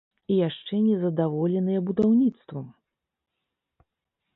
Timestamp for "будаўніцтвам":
1.91-2.67